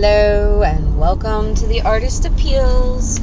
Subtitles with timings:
[0.00, 3.18] Hello, and welcome to the Artist Appeals,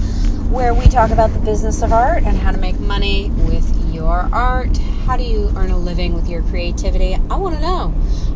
[0.50, 4.10] where we talk about the business of art and how to make money with your
[4.12, 4.76] art.
[5.06, 7.14] How do you earn a living with your creativity?
[7.14, 7.94] I want to know.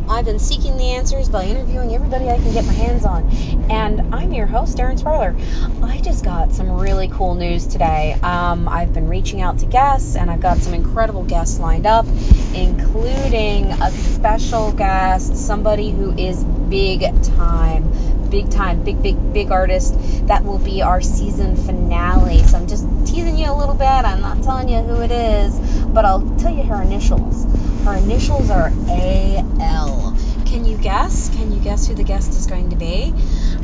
[0.08, 3.28] I've been seeking the answers by interviewing everybody I can get my hands on.
[3.70, 5.36] And I'm your host, Erin Sparler.
[5.82, 8.16] I just got some really cool news today.
[8.22, 12.06] Um, I've been reaching out to guests, and I've got some incredible guests lined up,
[12.54, 17.00] including a special guest, somebody who is big
[17.36, 17.92] time,
[18.30, 19.94] big time, big, big, big artist.
[20.26, 22.42] That will be our season finale.
[22.44, 23.86] So I'm just teasing you a little bit.
[23.86, 27.44] I'm not telling you who it is, but I'll tell you her initials.
[27.84, 30.16] Her initials are AL.
[30.46, 31.28] Can you guess?
[31.30, 33.12] Can you guess who the guest is going to be?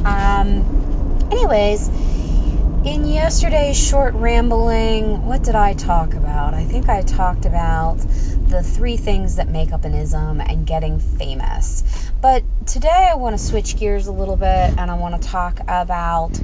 [0.05, 1.88] Um, anyways,
[2.87, 6.55] in yesterday's short rambling, what did I talk about?
[6.55, 7.98] I think I talked about
[8.56, 11.84] the three things that make up an ism and getting famous.
[12.23, 15.60] But today I want to switch gears a little bit and I want to talk
[15.60, 16.40] about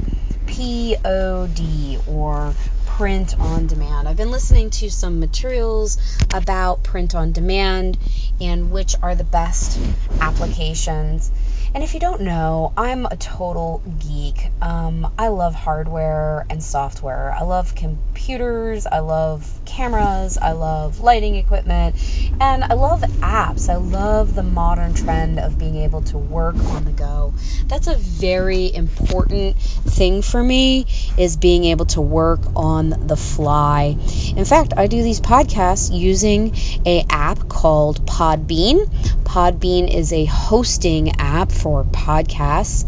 [0.46, 2.54] POD or
[3.02, 4.06] print on demand.
[4.06, 5.98] I've been listening to some materials
[6.32, 7.98] about print on demand
[8.40, 9.76] and which are the best
[10.20, 11.32] applications.
[11.74, 14.50] And if you don't know, I'm a total geek.
[14.60, 17.32] Um, I love hardware and software.
[17.32, 18.86] I love computers.
[18.86, 20.36] I love cameras.
[20.36, 21.96] I love lighting equipment.
[22.40, 23.70] And I love apps.
[23.70, 27.32] I love the modern trend of being able to work on the go.
[27.68, 30.86] That's a very important thing for me
[31.16, 33.96] is being able to work on the fly.
[34.36, 36.54] In fact, I do these podcasts using
[36.86, 38.86] a app called Podbean.
[39.24, 42.84] Podbean is a hosting app for podcasts,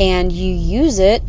[0.00, 1.22] and you use it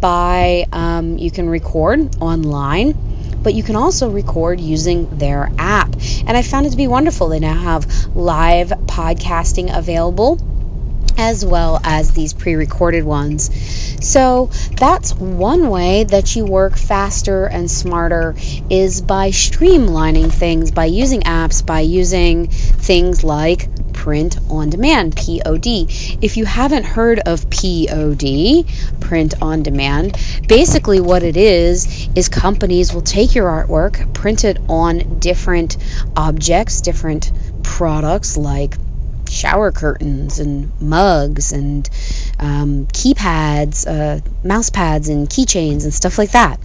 [0.00, 2.94] by um, you can record online
[3.42, 5.94] but you can also record using their app.
[6.26, 7.28] And I found it to be wonderful.
[7.28, 10.40] They now have live podcasting available
[11.16, 13.85] as well as these pre recorded ones.
[14.06, 18.36] So that's one way that you work faster and smarter
[18.70, 25.66] is by streamlining things, by using apps, by using things like print on demand, POD.
[26.22, 28.64] If you haven't heard of POD,
[29.00, 34.58] print on demand, basically what it is is companies will take your artwork, print it
[34.68, 35.78] on different
[36.14, 37.32] objects, different
[37.64, 38.76] products like
[39.28, 41.88] shower curtains and mugs and
[42.38, 46.60] um, keypads, uh, mouse pads and keychains and stuff like that.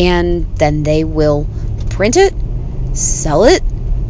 [0.00, 1.46] And then they will
[1.90, 2.34] print it,
[2.94, 3.62] sell it,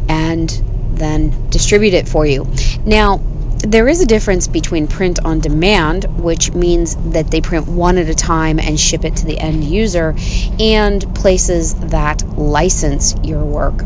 [0.09, 0.49] and
[0.93, 2.47] then distribute it for you.
[2.85, 3.21] Now,
[3.65, 8.09] there is a difference between print on demand, which means that they print one at
[8.09, 10.15] a time and ship it to the end user,
[10.59, 13.81] and places that license your work.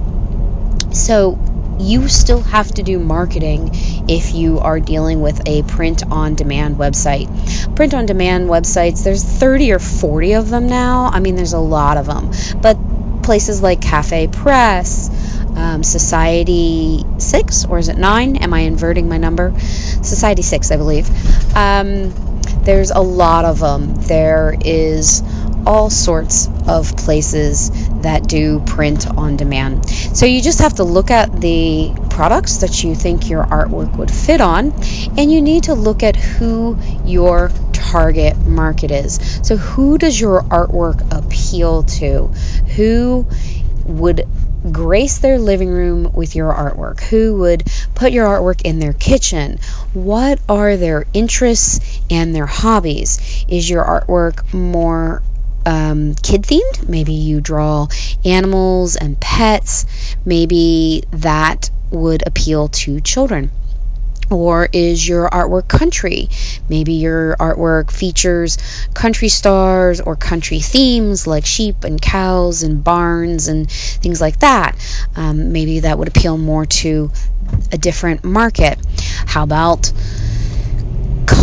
[0.94, 1.38] So,
[1.80, 3.70] you still have to do marketing
[4.08, 7.28] if you are dealing with a print on demand website.
[7.76, 11.06] Print on demand websites, there's 30 or 40 of them now.
[11.06, 12.32] I mean, there's a lot of them.
[12.62, 12.78] But
[13.24, 15.10] places like Cafe Press,
[15.56, 18.38] um, Society 6, or is it 9?
[18.38, 19.54] Am I inverting my number?
[19.60, 21.10] Society 6, I believe.
[21.56, 22.14] Um,
[22.64, 23.96] there's a lot of them.
[23.96, 25.24] There is
[25.66, 29.90] all sorts of places that do print on demand.
[29.90, 34.12] So you just have to look at the products that you think your artwork would
[34.12, 34.74] fit on,
[35.18, 39.40] and you need to look at who your target market is.
[39.44, 42.28] So, who does your artwork appeal to?
[42.76, 43.28] Who
[43.86, 44.28] would
[44.72, 47.02] grace their living room with your artwork?
[47.02, 47.64] Who would
[47.96, 49.60] put your artwork in their kitchen?
[49.94, 53.46] What are their interests and their hobbies?
[53.48, 55.24] Is your artwork more
[55.68, 56.88] um, kid themed.
[56.88, 57.88] Maybe you draw
[58.24, 59.86] animals and pets.
[60.26, 63.52] Maybe that would appeal to children.
[64.30, 66.30] Or is your artwork country?
[66.70, 68.58] Maybe your artwork features
[68.94, 74.76] country stars or country themes like sheep and cows and barns and things like that.
[75.16, 77.12] Um, maybe that would appeal more to
[77.72, 78.78] a different market.
[79.26, 79.92] How about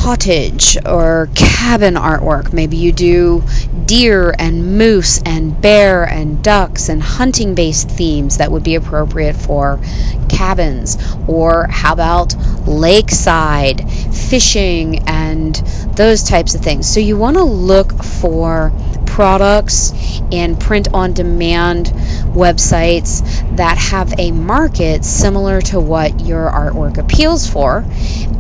[0.05, 2.53] cottage or cabin artwork.
[2.53, 3.43] Maybe you do
[3.87, 9.35] deer and moose and bear and ducks and hunting based themes that would be appropriate
[9.35, 9.81] for
[10.29, 10.99] cabins.
[11.27, 12.37] Or how about
[12.67, 15.55] lakeside fishing and
[15.97, 16.87] those types of things.
[16.87, 18.73] So you want to look for
[19.15, 19.93] products
[20.33, 23.23] and print on demand websites
[23.57, 27.85] that have a market similar to what your artwork appeals for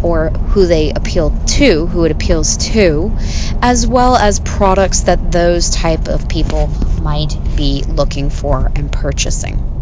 [0.03, 3.17] or who they appeal to, who it appeals to,
[3.63, 6.67] as well as products that those type of people
[7.01, 9.75] might be looking for and purchasing.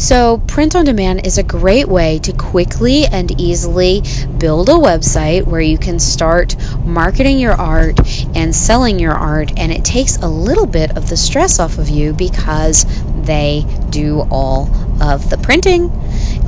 [0.00, 4.02] So, print on demand is a great way to quickly and easily
[4.38, 6.56] build a website where you can start
[6.90, 7.98] marketing your art
[8.34, 11.88] and selling your art, and it takes a little bit of the stress off of
[11.88, 12.84] you because
[13.22, 14.68] they do all
[15.02, 15.90] of the printing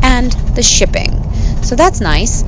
[0.03, 1.23] and the shipping.
[1.63, 2.43] So that's nice.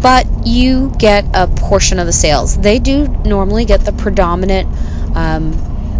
[0.00, 2.56] But you get a portion of the sales.
[2.56, 4.68] They do normally get the predominant
[5.16, 5.52] um,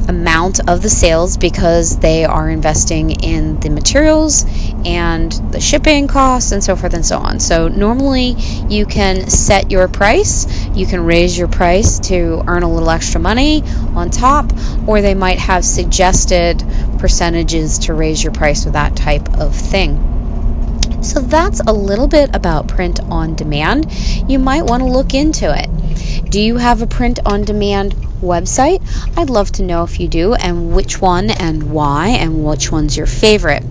[0.08, 4.44] amount of the sales because they are investing in the materials
[4.84, 7.40] and the shipping costs and so forth and so on.
[7.40, 8.30] So normally
[8.68, 13.20] you can set your price, you can raise your price to earn a little extra
[13.20, 13.62] money
[13.94, 14.52] on top,
[14.86, 16.62] or they might have suggested
[16.98, 21.02] percentages to raise your price with that type of thing.
[21.02, 23.86] So that's a little bit about print on demand.
[24.28, 26.30] You might want to look into it.
[26.30, 27.92] Do you have a print on demand
[28.22, 28.82] website?
[29.16, 32.96] I'd love to know if you do and which one and why and which one's
[32.96, 33.62] your favorite.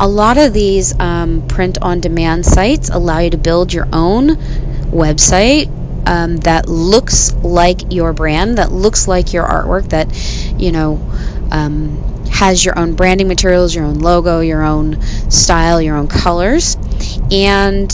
[0.00, 4.30] A lot of these um, print on demand sites allow you to build your own
[4.90, 5.70] website
[6.06, 10.12] um, that looks like your brand, that looks like your artwork, that,
[10.60, 11.00] you know,
[11.50, 16.76] um, has your own branding materials, your own logo, your own style, your own colors.
[17.30, 17.90] And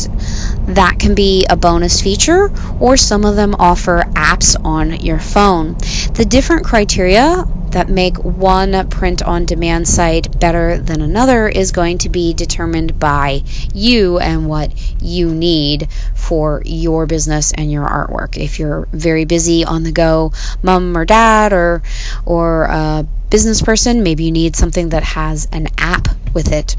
[0.69, 5.75] that can be a bonus feature, or some of them offer apps on your phone.
[6.15, 11.99] The different criteria that make one print on demand site better than another is going
[11.99, 18.37] to be determined by you and what you need for your business and your artwork.
[18.37, 20.33] If you're very busy on the go,
[20.63, 21.83] mom or dad or
[22.25, 26.77] or a business person, maybe you need something that has an app with it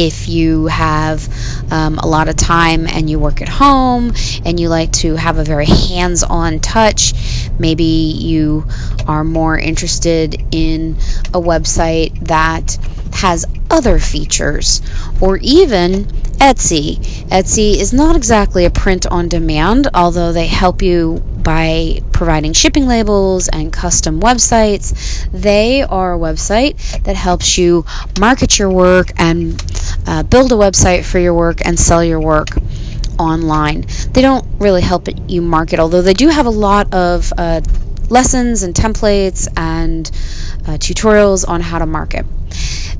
[0.00, 1.28] if you have
[1.70, 4.12] um, a lot of time and you work at home
[4.46, 7.12] and you like to have a very hands on touch,
[7.58, 8.64] maybe you
[9.06, 10.96] are more interested in
[11.34, 12.78] a website that
[13.12, 14.80] has other features,
[15.20, 16.04] or even
[16.40, 16.96] Etsy.
[17.28, 22.86] Etsy is not exactly a print on demand, although they help you by providing shipping
[22.86, 25.28] labels and custom websites.
[25.32, 27.84] They are a website that helps you
[28.18, 29.60] market your work and
[30.10, 32.48] uh, build a website for your work and sell your work
[33.16, 33.86] online.
[34.12, 37.60] They don't really help you market, although they do have a lot of uh,
[38.08, 40.10] lessons and templates and
[40.66, 42.26] uh, tutorials on how to market.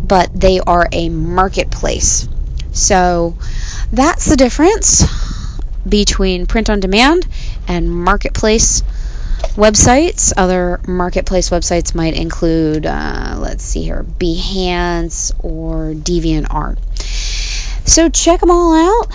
[0.00, 2.28] But they are a marketplace.
[2.72, 3.36] So
[3.92, 5.04] that's the difference
[5.88, 7.26] between print on demand
[7.66, 8.82] and marketplace
[9.56, 10.32] websites.
[10.36, 16.78] Other marketplace websites might include, uh, let's see here, Behance or DeviantArt.
[17.90, 19.08] So check them all out.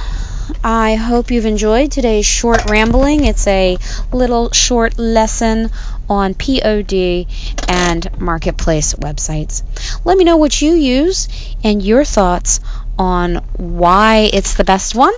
[0.61, 3.23] I hope you've enjoyed today's short rambling.
[3.23, 3.77] It's a
[4.11, 5.71] little short lesson
[6.09, 7.25] on POD
[7.69, 9.63] and marketplace websites.
[10.03, 11.29] Let me know what you use
[11.63, 12.59] and your thoughts
[12.99, 15.13] on why it's the best one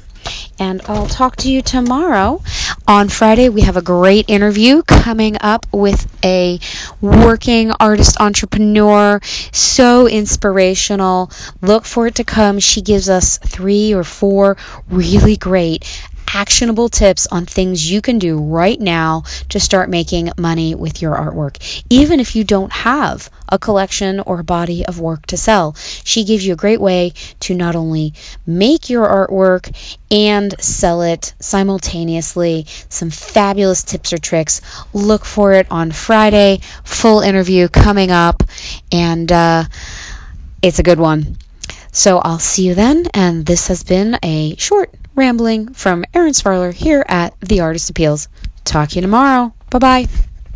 [0.59, 2.41] and I'll talk to you tomorrow.
[2.87, 6.59] On Friday, we have a great interview coming up with a
[7.01, 9.19] working artist entrepreneur.
[9.51, 11.29] So inspirational.
[11.61, 12.59] Look for it to come.
[12.59, 14.57] She gives us three or four
[14.89, 15.83] really great
[16.27, 21.15] actionable tips on things you can do right now to start making money with your
[21.15, 21.83] artwork.
[21.89, 26.25] Even if you don't have a collection or a body of work to sell, she
[26.25, 28.13] gives you a great way to not only
[28.45, 29.73] make your artwork
[30.11, 32.65] and sell it simultaneously.
[32.89, 34.61] Some fabulous tips or tricks.
[34.93, 36.61] Look for it on Friday.
[36.83, 38.43] Full interview coming up,
[38.91, 39.63] and uh,
[40.61, 41.37] it's a good one.
[41.91, 46.71] So I'll see you then, and this has been a short rambling from Erin Sparler
[46.71, 48.29] here at The Artist Appeals.
[48.63, 49.53] Talk to you tomorrow.
[49.69, 50.07] Bye bye.